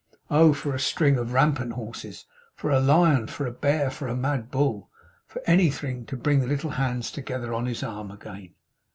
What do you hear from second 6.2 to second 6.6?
the